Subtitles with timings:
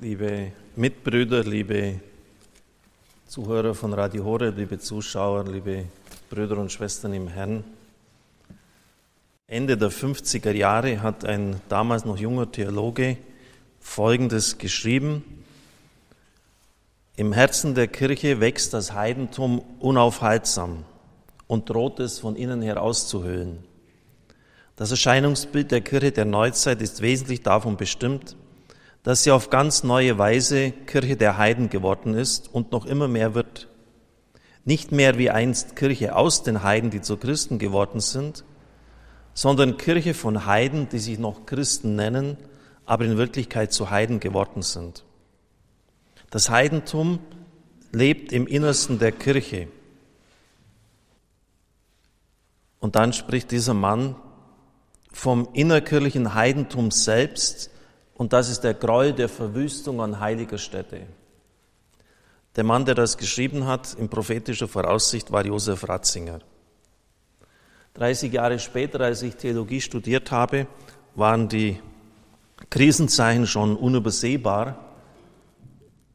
[0.00, 2.00] liebe Mitbrüder, liebe
[3.26, 5.86] Zuhörer von Radio Horeb, liebe Zuschauer, liebe
[6.30, 7.64] Brüder und Schwestern im Herrn.
[9.48, 13.16] Ende der 50er Jahre hat ein damals noch junger Theologe
[13.80, 15.24] Folgendes geschrieben.
[17.16, 20.84] Im Herzen der Kirche wächst das Heidentum unaufhaltsam
[21.48, 23.64] und droht es von innen her auszuhöhlen.
[24.76, 28.36] Das Erscheinungsbild der Kirche der Neuzeit ist wesentlich davon bestimmt,
[29.08, 33.34] dass sie auf ganz neue Weise Kirche der Heiden geworden ist und noch immer mehr
[33.34, 33.66] wird.
[34.66, 38.44] Nicht mehr wie einst Kirche aus den Heiden, die zu Christen geworden sind,
[39.32, 42.36] sondern Kirche von Heiden, die sich noch Christen nennen,
[42.84, 45.06] aber in Wirklichkeit zu Heiden geworden sind.
[46.28, 47.18] Das Heidentum
[47.92, 49.68] lebt im Innersten der Kirche.
[52.78, 54.16] Und dann spricht dieser Mann
[55.10, 57.70] vom innerkirchlichen Heidentum selbst,
[58.18, 61.06] und das ist der Gräuel der Verwüstung an heiliger Stätte.
[62.56, 66.40] Der Mann, der das geschrieben hat, in prophetischer Voraussicht, war Josef Ratzinger.
[67.94, 70.66] 30 Jahre später, als ich Theologie studiert habe,
[71.14, 71.80] waren die
[72.70, 74.84] Krisenzeichen schon unübersehbar.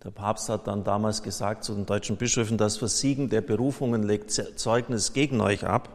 [0.03, 4.29] Der Papst hat dann damals gesagt zu den deutschen Bischöfen, das Versiegen der Berufungen legt
[4.31, 5.87] Zeugnis gegen euch ab.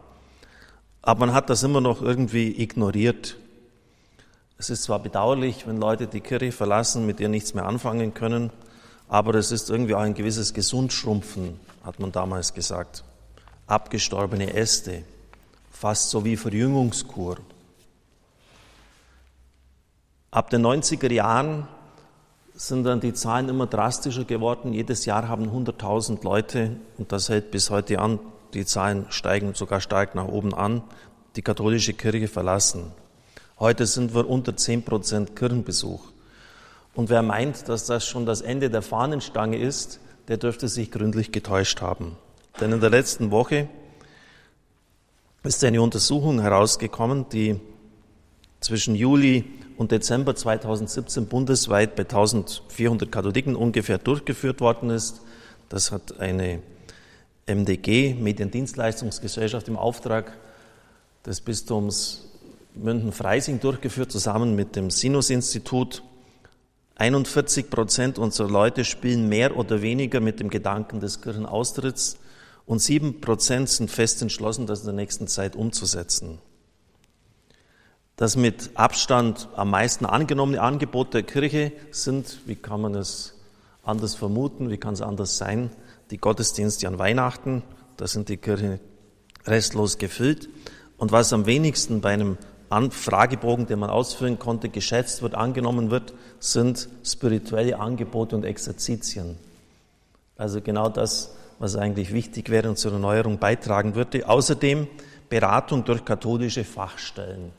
[1.03, 3.37] Aber man hat das immer noch irgendwie ignoriert.
[4.61, 8.51] Es ist zwar bedauerlich, wenn Leute die Kirche verlassen, mit ihr nichts mehr anfangen können,
[9.09, 13.05] aber es ist irgendwie auch ein gewisses Gesundschrumpfen, hat man damals gesagt.
[13.69, 15.05] Abgestorbene Äste,
[15.71, 17.37] fast so wie Verjüngungskur.
[20.33, 21.69] Ab den 90er Jahren
[22.55, 24.73] sind dann die Zahlen immer drastischer geworden.
[24.73, 28.19] Jedes Jahr haben 100.000 Leute, und das hält bis heute an,
[28.55, 30.83] die Zahlen steigen sogar stark nach oben an,
[31.37, 32.93] die katholische Kirche verlassen.
[33.61, 36.01] Heute sind wir unter 10 Prozent Kirchenbesuch.
[36.95, 41.33] Und wer meint, dass das schon das Ende der Fahnenstange ist, der dürfte sich gründlich
[41.33, 42.17] getäuscht haben.
[42.61, 43.69] Denn in der letzten Woche
[45.43, 47.59] ist eine Untersuchung herausgekommen, die
[48.61, 49.45] zwischen Juli
[49.77, 55.21] und Dezember 2017 bundesweit bei 1400 Katholiken ungefähr durchgeführt worden ist.
[55.69, 56.63] Das hat eine
[57.47, 60.37] MDG, Mediendienstleistungsgesellschaft, im Auftrag
[61.27, 62.28] des Bistums
[62.83, 66.03] München-Freising durchgeführt, zusammen mit dem Sinus-Institut.
[66.97, 72.19] 41 Prozent unserer Leute spielen mehr oder weniger mit dem Gedanken des Kirchenaustritts
[72.67, 76.39] und sieben Prozent sind fest entschlossen, das in der nächsten Zeit umzusetzen.
[78.17, 83.35] Das mit Abstand am meisten angenommene Angebot der Kirche sind, wie kann man es
[83.85, 85.71] anders vermuten, wie kann es anders sein,
[86.11, 87.63] die Gottesdienste an Weihnachten,
[87.97, 88.81] da sind die Kirche
[89.47, 90.49] restlos gefüllt.
[90.97, 92.39] Und was am wenigsten bei einem
[92.91, 99.37] Fragebogen, den man ausfüllen konnte, geschätzt wird, angenommen wird, sind spirituelle Angebote und Exerzitien.
[100.37, 104.29] Also genau das, was eigentlich wichtig wäre und zur Erneuerung beitragen würde.
[104.29, 104.87] Außerdem
[105.29, 107.53] Beratung durch katholische Fachstellen.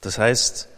[0.00, 0.68] Das heißt,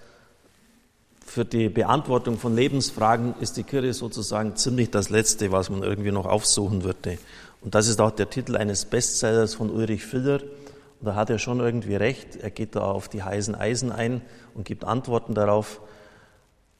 [1.26, 6.12] für die Beantwortung von Lebensfragen ist die Kirche sozusagen ziemlich das Letzte, was man irgendwie
[6.12, 7.18] noch aufsuchen würde.
[7.60, 10.40] Und das ist auch der Titel eines Bestsellers von Ulrich Filler,
[11.04, 12.36] und da hat er schon irgendwie recht.
[12.36, 14.22] Er geht da auf die heißen Eisen ein
[14.54, 15.82] und gibt Antworten darauf.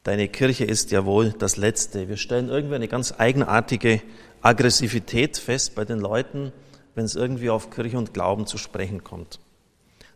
[0.03, 2.09] Deine Kirche ist ja wohl das Letzte.
[2.09, 4.01] Wir stellen irgendwie eine ganz eigenartige
[4.41, 6.53] Aggressivität fest bei den Leuten,
[6.95, 9.41] wenn es irgendwie auf Kirche und Glauben zu sprechen kommt.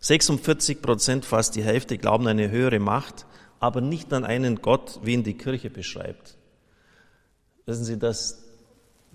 [0.01, 3.27] 46 Prozent, fast die Hälfte, glauben an eine höhere Macht,
[3.61, 6.39] aber nicht an einen Gott, wie ihn die Kirche beschreibt.
[7.67, 8.43] Wissen Sie, das,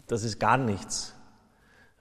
[0.06, 1.16] das ist gar nichts.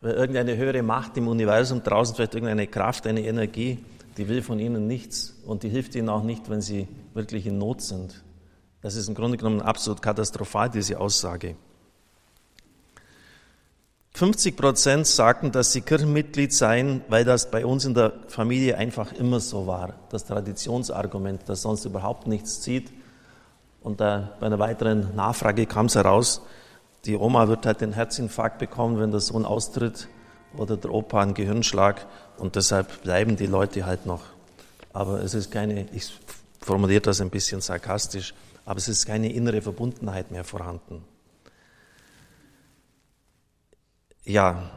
[0.03, 3.79] Weil irgendeine höhere Macht im Universum draußen, vielleicht irgendeine Kraft, eine Energie,
[4.19, 7.57] die will von ihnen nichts und die hilft ihnen auch nicht, wenn sie wirklich in
[7.59, 8.23] Not sind.
[8.83, 11.57] Das ist im Grunde genommen absolut katastrophal, diese Aussage.
[14.15, 19.13] 50 Prozent sagten, dass sie Kirchenmitglied seien, weil das bei uns in der Familie einfach
[19.13, 19.95] immer so war.
[20.11, 22.93] Das Traditionsargument, das sonst überhaupt nichts zieht.
[23.81, 26.43] Und bei einer weiteren Nachfrage kam es heraus,
[27.05, 30.09] die Oma wird halt den Herzinfarkt bekommen, wenn der Sohn austritt
[30.57, 32.07] oder der Opa einen Gehirnschlag
[32.39, 34.23] und deshalb bleiben die Leute halt noch.
[34.93, 36.13] Aber es ist keine, ich
[36.61, 38.35] formuliere das ein bisschen sarkastisch,
[38.65, 41.05] aber es ist keine innere Verbundenheit mehr vorhanden.
[44.25, 44.71] Ja,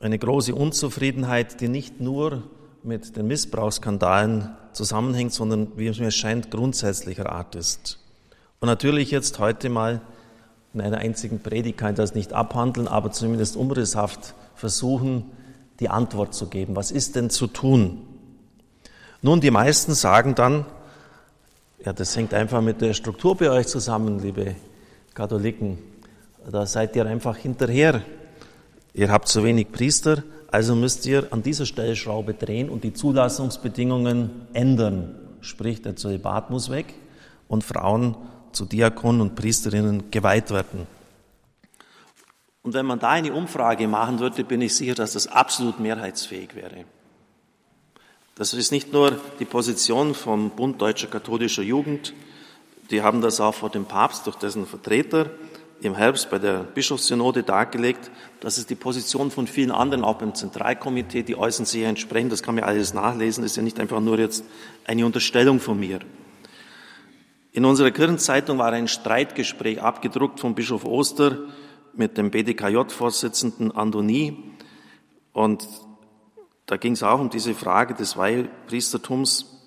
[0.00, 2.42] eine große Unzufriedenheit, die nicht nur
[2.82, 7.98] mit den Missbrauchsskandalen zusammenhängt, sondern wie es mir scheint grundsätzlicher Art ist.
[8.60, 10.02] Und natürlich jetzt heute mal
[10.76, 15.24] in einer einzigen Predigt kann ich das nicht abhandeln, aber zumindest umrisshaft versuchen,
[15.80, 16.76] die Antwort zu geben.
[16.76, 18.02] Was ist denn zu tun?
[19.22, 20.66] Nun, die meisten sagen dann,
[21.82, 24.54] Ja, das hängt einfach mit der Struktur bei euch zusammen, liebe
[25.14, 25.78] Katholiken.
[26.50, 28.02] Da seid ihr einfach hinterher.
[28.92, 34.30] Ihr habt zu wenig Priester, also müsst ihr an dieser Stellschraube drehen und die Zulassungsbedingungen
[34.52, 35.14] ändern.
[35.40, 36.92] Sprich, der Zölibat muss weg
[37.48, 38.16] und Frauen
[38.56, 40.86] zu Diakonen und Priesterinnen geweiht werden.
[42.62, 46.56] Und wenn man da eine Umfrage machen würde, bin ich sicher, dass das absolut mehrheitsfähig
[46.56, 46.84] wäre.
[48.34, 52.12] Das ist nicht nur die Position vom Bund Deutscher Katholischer Jugend,
[52.90, 55.30] die haben das auch vor dem Papst durch dessen Vertreter
[55.80, 58.10] im Herbst bei der Bischofssynode dargelegt.
[58.40, 62.32] Das ist die Position von vielen anderen, auch beim Zentralkomitee, die äußern sich entsprechend.
[62.32, 64.44] Das kann man alles nachlesen, das ist ja nicht einfach nur jetzt
[64.86, 66.00] eine Unterstellung von mir.
[67.56, 71.38] In unserer Kirchenzeitung war ein Streitgespräch abgedruckt von Bischof Oster
[71.94, 74.36] mit dem BDKJ-Vorsitzenden Andoni.
[75.32, 75.66] Und
[76.66, 79.58] da ging es auch um diese Frage des Weihpriestertums.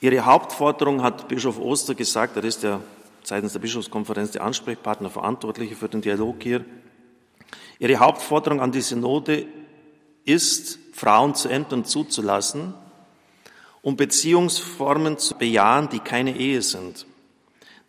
[0.00, 2.80] Ihre Hauptforderung hat Bischof Oster gesagt, er ist ja
[3.22, 6.64] seitens der Bischofskonferenz der Ansprechpartner, Verantwortliche für den Dialog hier.
[7.78, 9.46] Ihre Hauptforderung an die Synode
[10.24, 12.74] ist, Frauen zu Ämtern zuzulassen,
[13.82, 17.06] um Beziehungsformen zu bejahen, die keine Ehe sind.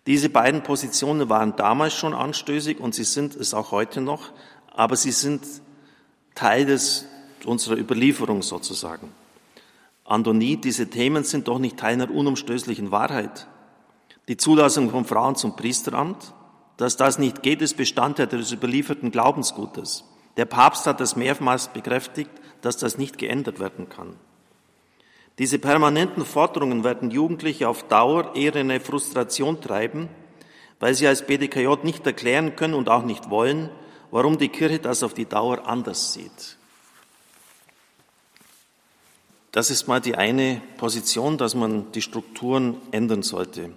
[0.08, 4.32] Diese beiden Positionen waren damals schon anstößig und sie sind es auch heute noch,
[4.74, 5.42] aber sie sind
[6.36, 7.06] Teil des,
[7.46, 9.12] unserer Überlieferung sozusagen.
[10.06, 13.48] Antonie, diese Themen sind doch nicht Teil einer unumstößlichen Wahrheit.
[14.28, 16.34] Die Zulassung von Frauen zum Priesteramt,
[16.78, 20.06] dass das nicht geht, ist Bestandteil des überlieferten Glaubensgutes.
[20.38, 22.32] Der Papst hat das mehrmals bekräftigt,
[22.62, 24.16] dass das nicht geändert werden kann.
[25.40, 30.10] Diese permanenten Forderungen werden Jugendliche auf Dauer eher in eine Frustration treiben,
[30.82, 33.70] weil sie als BDKJ nicht erklären können und auch nicht wollen,
[34.12, 36.58] warum die Kirche das auf die Dauer anders sieht.
[39.54, 43.72] Das ist mal die eine Position, dass man die Strukturen ändern sollte.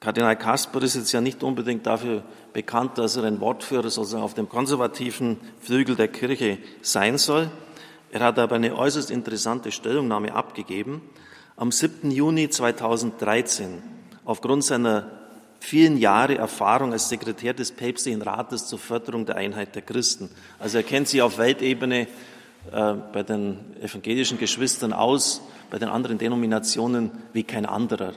[0.00, 4.34] Kardinal Kasper ist jetzt ja nicht unbedingt dafür bekannt, dass er ein Wortführer sozusagen auf
[4.34, 7.50] dem konservativen Flügel der Kirche sein soll.
[8.12, 11.02] Er hat aber eine äußerst interessante Stellungnahme abgegeben.
[11.56, 12.10] Am 7.
[12.10, 13.82] Juni 2013,
[14.24, 15.10] aufgrund seiner
[15.60, 20.30] vielen Jahre Erfahrung als Sekretär des Päpstlichen Rates zur Förderung der Einheit der Christen.
[20.58, 22.08] Also er kennt sich auf Weltebene
[22.72, 28.14] äh, bei den evangelischen Geschwistern aus, bei den anderen Denominationen wie kein anderer,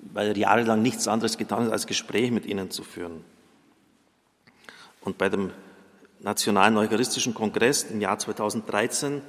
[0.00, 3.24] weil er jahrelang nichts anderes getan hat, als Gespräche mit ihnen zu führen.
[5.02, 5.50] Und bei dem
[6.22, 9.22] Nationalen Eucharistischen Kongress im Jahr 2013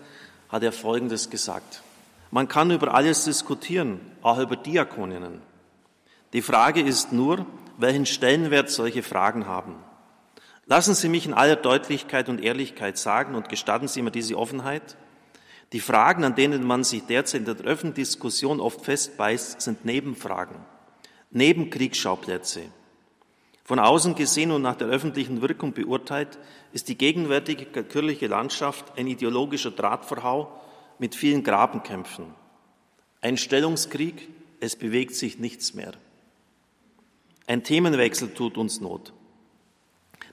[0.50, 1.82] hat er Folgendes gesagt.
[2.30, 5.42] Man kann über alles diskutieren, auch über Diakoninnen.
[6.34, 7.48] Die Frage ist nur,
[7.80, 9.76] welchen Stellenwert solche Fragen haben.
[10.68, 14.96] Lassen Sie mich in aller Deutlichkeit und Ehrlichkeit sagen und gestatten Sie mir diese Offenheit.
[15.72, 20.58] Die Fragen, an denen man sich derzeit in der öffentlichen Diskussion oft festbeißt, sind Nebenfragen,
[21.32, 22.62] Nebenkriegsschauplätze.
[23.64, 26.38] Von außen gesehen und nach der öffentlichen Wirkung beurteilt,
[26.74, 30.52] ist die gegenwärtige kirchliche Landschaft ein ideologischer Drahtverhau
[31.00, 32.26] mit vielen Grabenkämpfen.
[33.22, 34.30] Ein Stellungskrieg,
[34.60, 35.94] es bewegt sich nichts mehr.
[37.48, 39.14] Ein Themenwechsel tut uns Not.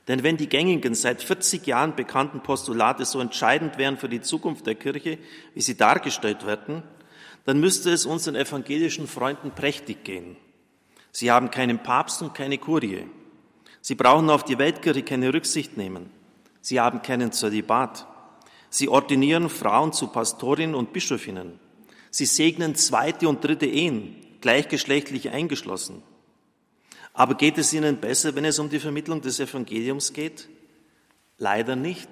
[0.09, 4.67] Denn wenn die gängigen, seit 40 Jahren bekannten Postulate so entscheidend wären für die Zukunft
[4.67, 5.19] der Kirche,
[5.55, 6.83] wie sie dargestellt werden,
[7.45, 10.37] dann müsste es unseren evangelischen Freunden prächtig gehen.
[11.13, 13.07] Sie haben keinen Papst und keine Kurie.
[13.81, 16.11] Sie brauchen auf die Weltkirche keine Rücksicht nehmen.
[16.61, 18.07] Sie haben keinen Zölibat.
[18.69, 21.59] Sie ordinieren Frauen zu Pastorinnen und Bischöfinnen.
[22.11, 26.03] Sie segnen zweite und dritte Ehen, gleichgeschlechtlich eingeschlossen.
[27.13, 30.49] Aber geht es ihnen besser, wenn es um die Vermittlung des Evangeliums geht?
[31.39, 32.09] Leider nicht.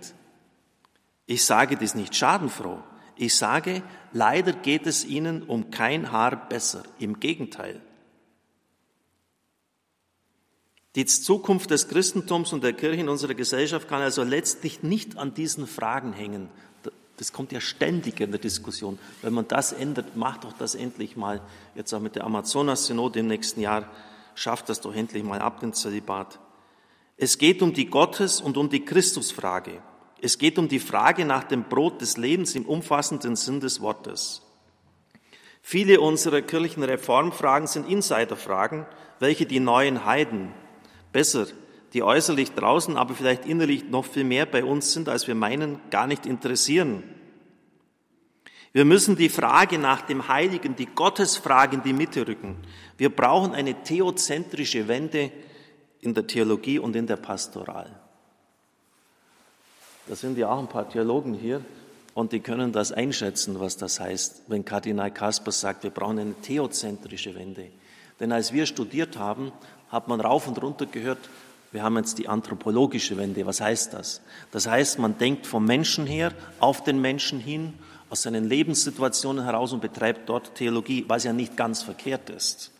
[1.26, 2.82] Ich sage dies nicht schadenfroh.
[3.16, 6.82] Ich sage, leider geht es ihnen um kein Haar besser.
[6.98, 7.80] Im Gegenteil.
[10.98, 15.32] Die Zukunft des Christentums und der Kirche in unserer Gesellschaft kann also letztlich nicht an
[15.32, 16.48] diesen Fragen hängen.
[17.18, 18.98] Das kommt ja ständig in der Diskussion.
[19.22, 21.40] Wenn man das ändert, macht doch das endlich mal.
[21.76, 23.88] Jetzt auch mit der Amazonas-Synode im nächsten Jahr,
[24.34, 26.40] schafft das doch endlich mal ab, den Zölibat.
[27.16, 29.80] Es geht um die Gottes- und um die Christusfrage.
[30.20, 34.42] Es geht um die Frage nach dem Brot des Lebens im umfassenden Sinn des Wortes.
[35.62, 38.84] Viele unserer kirchlichen Reformfragen sind Insiderfragen,
[39.20, 40.52] welche die neuen Heiden,
[41.12, 41.46] besser,
[41.92, 45.80] die äußerlich draußen, aber vielleicht innerlich noch viel mehr bei uns sind, als wir meinen,
[45.90, 47.02] gar nicht interessieren.
[48.72, 52.56] Wir müssen die Frage nach dem Heiligen, die Gottesfrage in die Mitte rücken.
[52.98, 55.32] Wir brauchen eine theozentrische Wende
[56.00, 57.98] in der Theologie und in der Pastoral.
[60.06, 61.64] Da sind ja auch ein paar Theologen hier
[62.14, 66.34] und die können das einschätzen, was das heißt, wenn Kardinal Kaspers sagt, wir brauchen eine
[66.34, 67.70] theozentrische Wende.
[68.20, 69.52] Denn als wir studiert haben,
[69.90, 71.18] hat man rauf und runter gehört,
[71.70, 73.44] wir haben jetzt die anthropologische Wende.
[73.44, 74.22] Was heißt das?
[74.52, 77.74] Das heißt, man denkt vom Menschen her auf den Menschen hin,
[78.10, 82.70] aus seinen Lebenssituationen heraus und betreibt dort Theologie, was ja nicht ganz verkehrt ist.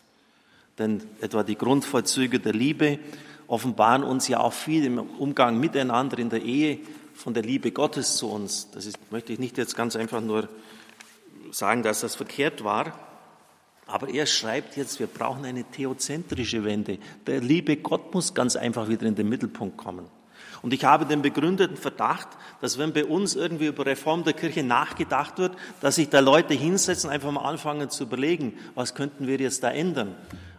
[0.79, 2.97] Denn etwa die Grundvorzüge der Liebe
[3.47, 6.79] offenbaren uns ja auch viel im Umgang miteinander in der Ehe
[7.13, 8.69] von der Liebe Gottes zu uns.
[8.71, 10.47] Das ist, möchte ich nicht jetzt ganz einfach nur
[11.51, 12.97] sagen, dass das verkehrt war.
[13.89, 16.99] Aber er schreibt jetzt, wir brauchen eine theozentrische Wende.
[17.25, 20.05] Der liebe Gott muss ganz einfach wieder in den Mittelpunkt kommen.
[20.61, 22.27] Und ich habe den begründeten Verdacht,
[22.61, 26.53] dass wenn bei uns irgendwie über Reform der Kirche nachgedacht wird, dass sich da Leute
[26.53, 30.15] hinsetzen, einfach mal anfangen zu überlegen, was könnten wir jetzt da ändern,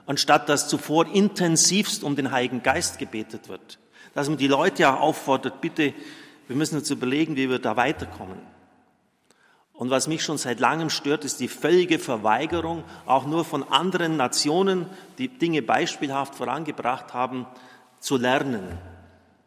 [0.07, 3.79] anstatt dass zuvor intensivst um den Heiligen Geist gebetet wird.
[4.15, 5.93] Dass man die Leute auch auffordert, bitte,
[6.49, 8.39] wir müssen uns überlegen, wie wir da weiterkommen.
[9.81, 14.19] Und was mich schon seit langem stört, ist die völlige Verweigerung, auch nur von anderen
[14.19, 14.85] Nationen,
[15.17, 17.47] die Dinge beispielhaft vorangebracht haben,
[17.99, 18.77] zu lernen.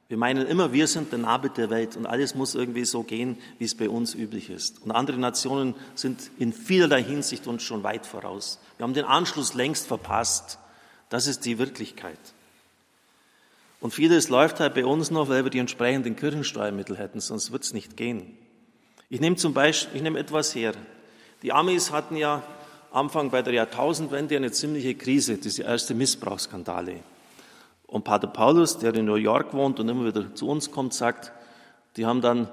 [0.07, 3.37] Wir meinen immer, wir sind der Nabel der Welt und alles muss irgendwie so gehen,
[3.59, 4.81] wie es bei uns üblich ist.
[4.81, 8.59] Und andere Nationen sind in vielerlei Hinsicht uns schon weit voraus.
[8.77, 10.57] Wir haben den Anschluss längst verpasst.
[11.09, 12.17] Das ist die Wirklichkeit.
[13.79, 17.65] Und vieles läuft halt bei uns noch, weil wir die entsprechenden Kirchensteuermittel hätten, sonst wird
[17.65, 18.35] es nicht gehen.
[19.13, 20.73] Ich nehme zum Beispiel, ich nehme etwas her.
[21.43, 22.41] Die Amis hatten ja
[22.91, 26.95] Anfang bei der Jahrtausendwende eine ziemliche Krise, diese erste Missbrauchsskandale.
[27.85, 31.31] Und Pater Paulus, der in New York wohnt und immer wieder zu uns kommt, sagt,
[31.95, 32.49] die haben dann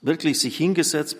[0.00, 1.18] wirklich sich hingesetzt,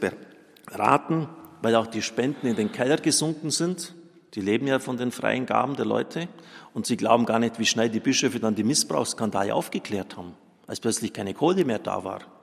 [0.64, 1.28] beraten,
[1.60, 3.94] weil auch die Spenden in den Keller gesunken sind.
[4.32, 6.28] Die leben ja von den freien Gaben der Leute.
[6.72, 10.32] Und sie glauben gar nicht, wie schnell die Bischöfe dann die Missbrauchsskandale aufgeklärt haben,
[10.66, 12.35] als plötzlich keine Kohle mehr da war.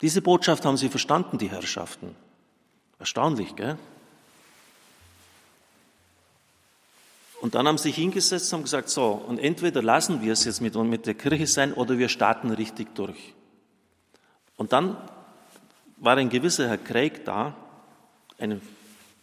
[0.00, 2.14] Diese Botschaft haben sie verstanden, die Herrschaften.
[2.98, 3.76] Erstaunlich, gell?
[7.40, 10.60] Und dann haben sie sich hingesetzt und gesagt, so, und entweder lassen wir es jetzt
[10.60, 13.34] mit, mit der Kirche sein oder wir starten richtig durch.
[14.56, 14.96] Und dann
[15.98, 17.54] war ein gewisser Herr Craig da,
[18.38, 18.60] ein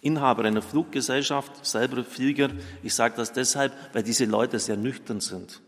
[0.01, 2.49] Inhaber einer Fluggesellschaft, selber Flieger.
[2.83, 5.61] Ich sage das deshalb, weil diese Leute sehr nüchtern sind.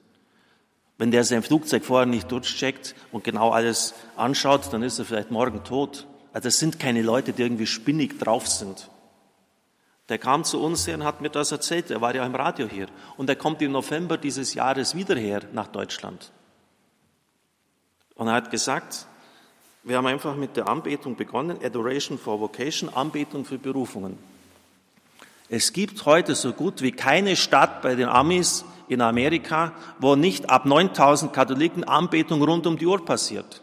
[0.98, 5.32] Wenn der sein Flugzeug vorher nicht durchcheckt und genau alles anschaut, dann ist er vielleicht
[5.32, 6.08] morgen tot.
[6.34, 8.90] Also es sind keine Leute, die irgendwie spinnig drauf sind.
[10.10, 11.92] Der kam zu uns her und hat mir das erzählt.
[11.92, 12.88] Er war ja im Radio hier.
[13.18, 16.32] Und er kommt im November dieses Jahres wieder her nach Deutschland.
[18.16, 19.06] Und er hat gesagt,
[19.84, 24.18] wir haben einfach mit der Anbetung begonnen, Adoration for Vocation, Anbetung für Berufungen.
[25.50, 30.50] Es gibt heute so gut wie keine Stadt bei den Amis, in Amerika, wo nicht
[30.50, 33.62] ab 9000 Katholiken Anbetung rund um die Uhr passiert.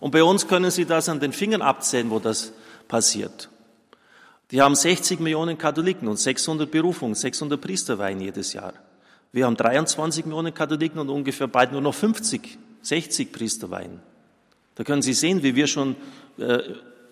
[0.00, 2.52] Und bei uns können Sie das an den Fingern abzählen, wo das
[2.88, 3.48] passiert.
[4.50, 8.74] Die haben 60 Millionen Katholiken und 600 Berufungen, 600 Priesterweihen jedes Jahr.
[9.32, 14.00] Wir haben 23 Millionen Katholiken und ungefähr bald nur noch 50, 60 Priesterweihen.
[14.76, 15.96] Da können Sie sehen, wie wir schon,
[16.38, 16.58] äh,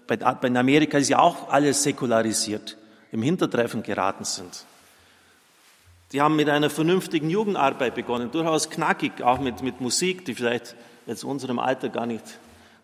[0.06, 2.76] bei, bei Amerika ist ja auch alles säkularisiert,
[3.10, 4.64] im Hintertreffen geraten sind.
[6.14, 10.76] Die haben mit einer vernünftigen Jugendarbeit begonnen, durchaus knackig, auch mit, mit Musik, die vielleicht
[11.08, 12.22] jetzt unserem Alter gar nicht,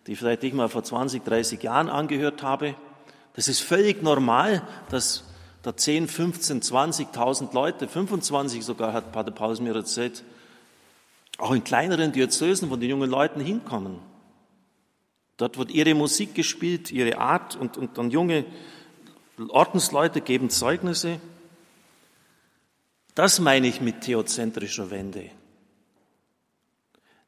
[0.09, 2.75] die vielleicht ich mal vor 20, 30 Jahren angehört habe.
[3.35, 5.23] Das ist völlig normal, dass
[5.63, 10.25] da 10, 15, 20.000 Leute, 25 sogar, hat Pater Paulus mir erzählt,
[11.39, 14.01] auch in kleineren Diözesen von den jungen Leuten hinkommen.
[15.37, 18.45] Dort wird ihre Musik gespielt, ihre Art und, und dann junge
[19.51, 21.21] Ordensleute geben Zeugnisse.
[23.15, 25.31] Das meine ich mit theozentrischer Wende.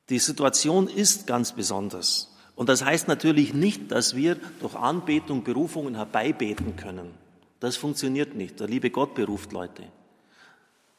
[0.08, 2.34] Die Situation ist ganz besonders.
[2.54, 7.14] Und das heißt natürlich nicht, dass wir durch Anbetung Berufungen herbeibeten können.
[7.60, 8.60] Das funktioniert nicht.
[8.60, 9.84] Der liebe Gott beruft Leute.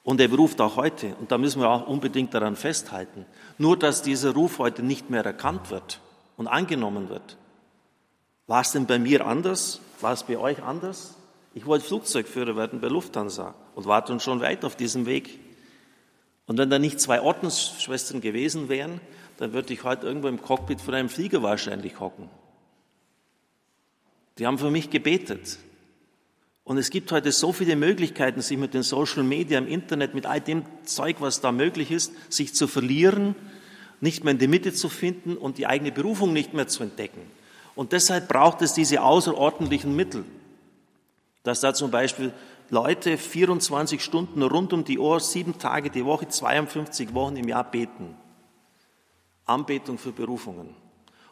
[0.03, 1.15] Und er beruft auch heute.
[1.15, 3.25] Und da müssen wir auch unbedingt daran festhalten.
[3.57, 6.01] Nur, dass dieser Ruf heute nicht mehr erkannt wird
[6.35, 7.37] und angenommen wird.
[8.47, 9.79] War es denn bei mir anders?
[10.01, 11.15] War es bei euch anders?
[11.55, 15.39] Ich wollte Flugzeugführer werden bei Lufthansa und war dann schon weit auf diesem Weg.
[16.47, 18.99] Und wenn da nicht zwei Ordensschwestern gewesen wären,
[19.37, 22.29] dann würde ich heute irgendwo im Cockpit von einem Flieger wahrscheinlich hocken.
[24.39, 25.59] Die haben für mich gebetet.
[26.63, 30.25] Und es gibt heute so viele Möglichkeiten, sich mit den Social Media, im Internet, mit
[30.25, 33.35] all dem Zeug, was da möglich ist, sich zu verlieren,
[34.01, 37.21] nicht mehr in die Mitte zu finden und die eigene Berufung nicht mehr zu entdecken.
[37.75, 40.25] Und deshalb braucht es diese außerordentlichen Mittel
[41.43, 42.33] dass da zum Beispiel
[42.69, 47.69] Leute 24 Stunden rund um die Uhr, sieben Tage die Woche, 52 Wochen im Jahr
[47.69, 48.15] beten.
[49.45, 50.75] Anbetung für Berufungen.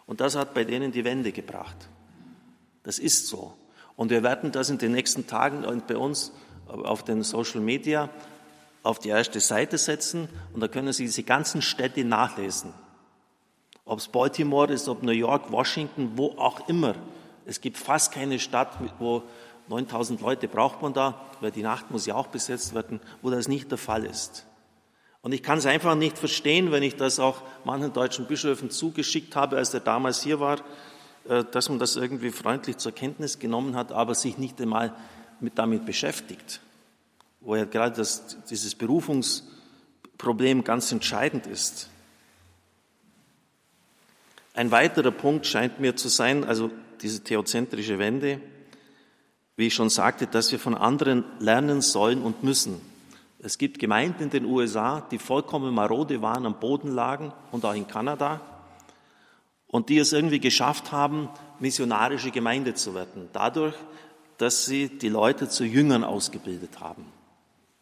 [0.05, 1.77] Und das hat bei denen die Wende gebracht.
[2.83, 3.53] Das ist so.
[3.95, 6.33] Und wir werden das in den nächsten Tagen und bei uns
[6.67, 8.09] auf den Social Media
[8.83, 12.73] auf die erste Seite setzen und da können Sie diese ganzen Städte nachlesen.
[13.85, 16.95] Ob es Baltimore ist, ob New York, Washington, wo auch immer.
[17.45, 19.23] Es gibt fast keine Stadt, wo
[19.71, 23.47] 9000 Leute braucht man da, weil die Nacht muss ja auch besetzt werden, wo das
[23.47, 24.45] nicht der Fall ist.
[25.21, 29.35] Und ich kann es einfach nicht verstehen, wenn ich das auch manchen deutschen Bischöfen zugeschickt
[29.35, 30.59] habe, als er damals hier war,
[31.27, 34.95] äh, dass man das irgendwie freundlich zur Kenntnis genommen hat, aber sich nicht einmal
[35.39, 36.61] mit damit beschäftigt,
[37.39, 41.89] wo ja gerade das, dieses Berufungsproblem ganz entscheidend ist.
[44.53, 48.41] Ein weiterer Punkt scheint mir zu sein, also diese theozentrische Wende,
[49.55, 52.81] wie ich schon sagte, dass wir von anderen lernen sollen und müssen.
[53.39, 57.73] Es gibt Gemeinden in den USA, die vollkommen marode waren, am Boden lagen und auch
[57.73, 58.41] in Kanada
[59.71, 61.29] und die es irgendwie geschafft haben,
[61.59, 63.75] missionarische Gemeinde zu werden, dadurch,
[64.37, 67.05] dass sie die Leute zu Jüngern ausgebildet haben.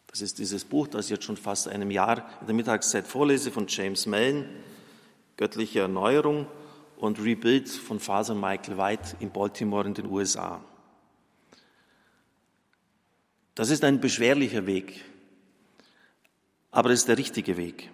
[0.06, 3.50] Das ist dieses Buch, das ich jetzt schon fast einem Jahr in der Mittagszeit vorlese
[3.50, 4.44] von James Mellon,
[5.36, 6.46] Göttliche Erneuerung
[6.98, 10.60] und Rebuild von Father Michael White in Baltimore in den USA.
[13.60, 15.04] Das ist ein beschwerlicher Weg,
[16.70, 17.90] aber es ist der richtige Weg.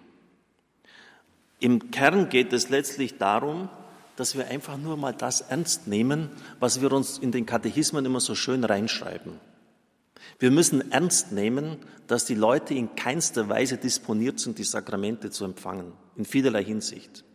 [1.59, 3.67] Im Kern geht es letztlich darum,
[4.15, 6.29] dass wir einfach nur mal das ernst nehmen,
[6.61, 9.41] was wir uns in den Katechismen immer so schön reinschreiben.
[10.39, 11.75] Wir müssen ernst nehmen,
[12.07, 17.25] dass die Leute in keinster Weise disponiert sind, die Sakramente zu empfangen, in vielerlei Hinsicht.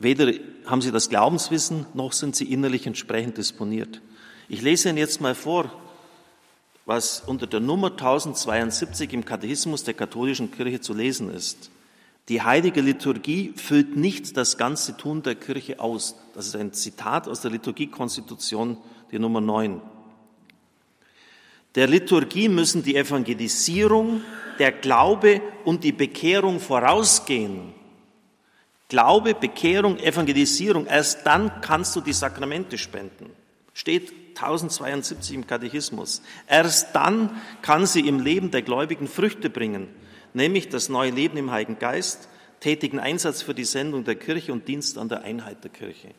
[0.00, 0.32] Weder
[0.66, 4.02] haben sie das Glaubenswissen, noch sind sie innerlich entsprechend disponiert.
[4.48, 5.70] Ich lese Ihnen jetzt mal vor,
[6.84, 11.70] was unter der Nummer 1072 im Katechismus der katholischen Kirche zu lesen ist.
[12.28, 16.16] Die heilige Liturgie füllt nicht das ganze Tun der Kirche aus.
[16.34, 18.76] Das ist ein Zitat aus der Liturgiekonstitution,
[19.10, 19.80] die Nummer 9.
[21.74, 24.20] Der Liturgie müssen die Evangelisierung,
[24.58, 27.74] der Glaube und die Bekehrung vorausgehen.
[28.88, 33.30] Glaube, Bekehrung, Evangelisierung, erst dann kannst du die Sakramente spenden.
[33.72, 36.22] Steht 1072 im Katechismus.
[36.46, 39.88] Erst dann kann sie im Leben der Gläubigen Früchte bringen,
[40.34, 42.28] nämlich das neue Leben im Heiligen Geist,
[42.60, 46.14] tätigen Einsatz für die Sendung der Kirche und Dienst an der Einheit der Kirche.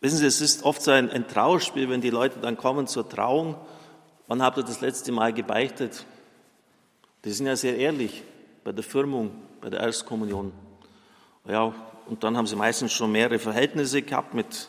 [0.00, 3.08] Wissen Sie, es ist oft so ein, ein Trauerspiel, wenn die Leute dann kommen zur
[3.08, 3.56] Trauung.
[4.26, 6.04] Wann habt ihr das letzte Mal gebeichtet?
[7.24, 8.22] Die sind ja sehr ehrlich
[8.64, 10.52] bei der Firmung, bei der Erstkommunion.
[11.48, 11.74] Ja,
[12.06, 14.68] und dann haben sie meistens schon mehrere Verhältnisse gehabt mit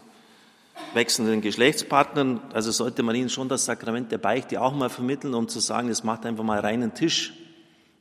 [0.94, 2.42] wechselnden Geschlechtspartnern.
[2.54, 5.90] Also sollte man ihnen schon das Sakrament der Beichte auch mal vermitteln, um zu sagen,
[5.90, 7.34] es macht einfach mal reinen Tisch,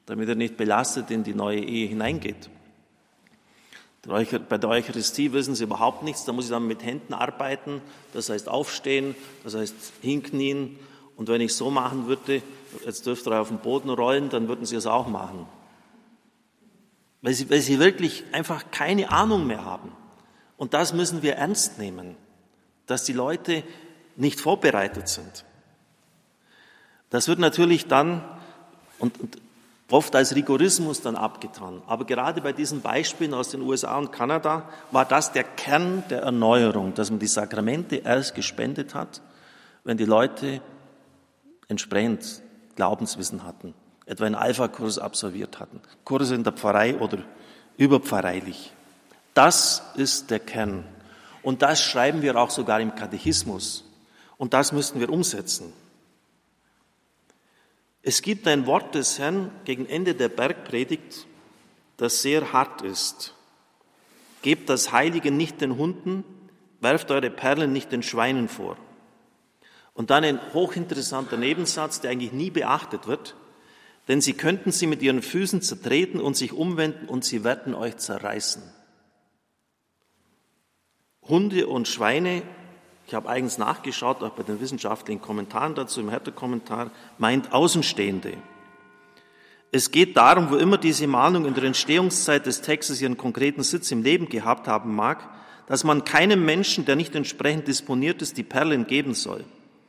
[0.06, 2.48] damit er nicht belastet in die neue Ehe hineingeht.
[4.06, 7.80] Bei der Eucharistie wissen sie überhaupt nichts, da muss ich dann mit Händen arbeiten,
[8.12, 10.78] das heißt aufstehen, das heißt hinknien.
[11.16, 12.42] Und wenn ich so machen würde,
[12.84, 15.46] jetzt dürft ihr auf den Boden rollen, dann würden sie es auch machen.
[17.22, 19.90] Weil sie, weil sie wirklich einfach keine Ahnung mehr haben.
[20.58, 22.16] Und das müssen wir ernst nehmen
[22.86, 23.62] dass die Leute
[24.16, 25.44] nicht vorbereitet sind.
[27.10, 28.24] Das wird natürlich dann
[28.98, 29.38] und, und
[29.90, 31.82] oft als Rigorismus dann abgetan.
[31.86, 36.22] Aber gerade bei diesen Beispielen aus den USA und Kanada war das der Kern der
[36.22, 39.20] Erneuerung, dass man die Sakramente erst gespendet hat,
[39.84, 40.60] wenn die Leute
[41.68, 42.42] entsprechend
[42.76, 43.74] Glaubenswissen hatten,
[44.06, 47.18] etwa einen Alpha-Kurs absolviert hatten, Kurse in der Pfarrei oder
[47.76, 48.72] überpfarreilich.
[49.34, 50.84] Das ist der Kern.
[51.44, 53.84] Und das schreiben wir auch sogar im Katechismus.
[54.38, 55.72] Und das müssten wir umsetzen.
[58.02, 61.26] Es gibt ein Wort des Herrn gegen Ende der Bergpredigt,
[61.98, 63.34] das sehr hart ist.
[64.42, 66.24] Gebt das Heilige nicht den Hunden,
[66.80, 68.76] werft eure Perlen nicht den Schweinen vor.
[69.92, 73.36] Und dann ein hochinteressanter Nebensatz, der eigentlich nie beachtet wird,
[74.08, 77.98] denn sie könnten sie mit ihren Füßen zertreten und sich umwenden und sie werden euch
[77.98, 78.62] zerreißen.
[81.28, 82.42] Hunde und Schweine,
[83.06, 88.34] ich habe eigens nachgeschaut, auch bei den wissenschaftlichen Kommentaren dazu, im Härtekommentar, meint Außenstehende.
[89.72, 93.90] Es geht darum, wo immer diese Mahnung in der Entstehungszeit des Textes ihren konkreten Sitz
[93.90, 95.28] im Leben gehabt haben mag,
[95.66, 99.44] dass man keinem Menschen, der nicht entsprechend disponiert ist, die Perlen geben soll.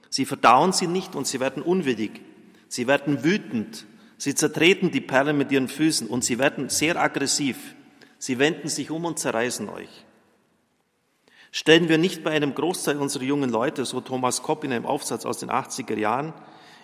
[0.10, 2.22] Sie verdauen sie nicht und sie werden unwillig.
[2.68, 3.86] Sie werden wütend.
[4.18, 7.76] Sie zertreten die Perlen mit ihren Füßen und sie werden sehr aggressiv.
[8.18, 10.06] Sie wenden sich um und zerreißen euch.
[11.58, 15.26] Stellen wir nicht bei einem Großteil unserer jungen Leute, so Thomas Kopp in einem Aufsatz
[15.26, 16.34] aus den 80er Jahren,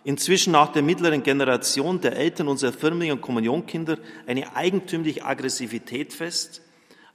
[0.05, 6.61] inzwischen nach der mittleren Generation der Eltern unserer Firmlinge und Kommunionkinder eine eigentümliche Aggressivität fest,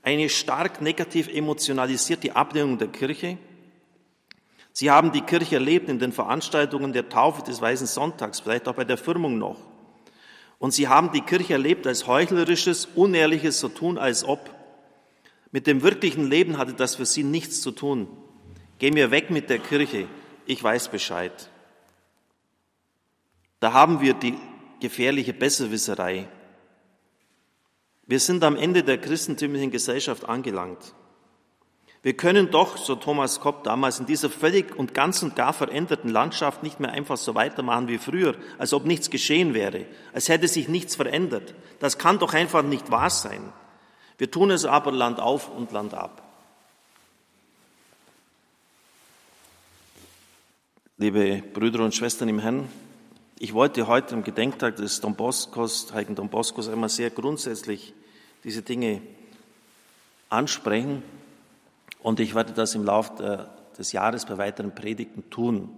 [0.02, 3.38] eine stark negativ emotionalisierte Ablehnung der Kirche?
[4.74, 8.74] Sie haben die Kirche erlebt in den Veranstaltungen der Taufe des Weißen Sonntags, vielleicht auch
[8.74, 9.56] bei der Firmung noch.
[10.58, 14.55] Und sie haben die Kirche erlebt als heuchlerisches, unehrliches so tun, als ob.
[15.56, 18.08] Mit dem wirklichen Leben hatte das für sie nichts zu tun.
[18.78, 20.06] Geh mir weg mit der Kirche,
[20.44, 21.50] ich weiß Bescheid.
[23.58, 24.34] Da haben wir die
[24.80, 26.28] gefährliche Besserwisserei.
[28.06, 30.92] Wir sind am Ende der christentümlichen Gesellschaft angelangt.
[32.02, 36.10] Wir können doch, so Thomas Kopp damals, in dieser völlig und ganz und gar veränderten
[36.10, 40.48] Landschaft nicht mehr einfach so weitermachen wie früher, als ob nichts geschehen wäre, als hätte
[40.48, 41.54] sich nichts verändert.
[41.78, 43.54] Das kann doch einfach nicht wahr sein.
[44.18, 46.22] Wir tun es aber Land auf und Land ab.
[50.98, 52.70] Liebe Brüder und Schwestern im Herrn,
[53.38, 57.92] ich wollte heute am Gedenktag des Don Boscos, Heiligen Don Boscos, einmal sehr grundsätzlich
[58.44, 59.02] diese Dinge
[60.30, 61.02] ansprechen
[62.02, 65.68] und ich werde das im Laufe des Jahres bei weiteren Predigten tun.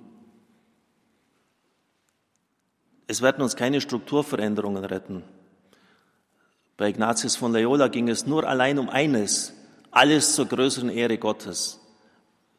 [3.09, 5.25] Es werden uns keine Strukturveränderungen retten.
[6.79, 9.53] Bei Ignatius von Loyola ging es nur allein um eines,
[9.91, 11.81] alles zur größeren Ehre Gottes.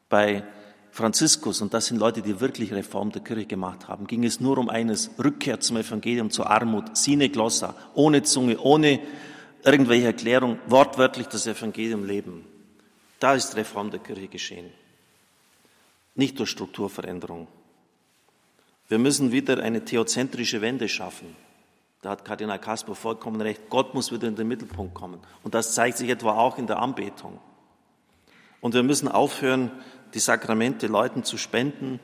[0.10, 0.44] Bei
[0.92, 4.58] Franziskus, und das sind Leute, die wirklich Reform der Kirche gemacht haben, ging es nur
[4.58, 9.00] um eines, Rückkehr zum Evangelium, zur Armut, sine glossa, ohne Zunge, ohne
[9.64, 12.44] irgendwelche Erklärung, wortwörtlich das Evangelium leben.
[13.22, 14.70] Da ist Reform der Kirche geschehen.
[16.16, 17.48] Nicht durch Strukturveränderung.
[18.90, 21.38] Wir müssen wieder eine theozentrische Wende schaffen.
[22.02, 23.70] Da hat Kardinal Kasper vollkommen recht.
[23.70, 25.20] Gott muss wieder in den Mittelpunkt kommen.
[25.44, 27.40] Und das zeigt sich etwa auch in der Anbetung.
[28.62, 29.72] Und wir müssen aufhören,
[30.14, 32.00] die Sakramente Leuten zu spenden,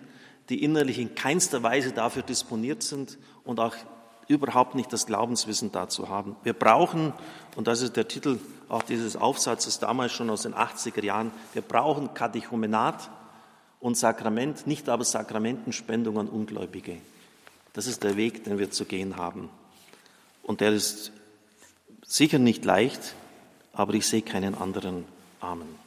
[0.50, 3.76] die innerlich in keinster Weise dafür disponiert sind und auch
[4.28, 6.36] überhaupt nicht das Glaubenswissen dazu haben.
[6.44, 7.14] Wir brauchen,
[7.56, 11.62] und das ist der Titel auch dieses Aufsatzes damals schon aus den 80er Jahren, wir
[11.62, 13.10] brauchen Katechumenat
[13.80, 16.98] und Sakrament, nicht aber Sakramentenspendung an Ungläubige.
[17.74, 19.50] Das ist der Weg, den wir zu gehen haben.
[20.46, 21.12] Und der ist
[22.06, 23.16] sicher nicht leicht,
[23.74, 25.06] aber ich sehe keinen anderen.
[25.40, 25.85] Amen.